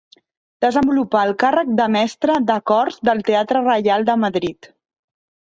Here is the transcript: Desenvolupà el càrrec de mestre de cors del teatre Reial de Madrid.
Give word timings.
Desenvolupà 0.63 1.19
el 1.27 1.33
càrrec 1.43 1.69
de 1.81 1.87
mestre 1.97 2.39
de 2.47 2.57
cors 2.73 2.99
del 3.11 3.23
teatre 3.29 3.63
Reial 3.69 4.09
de 4.11 4.19
Madrid. 4.25 4.73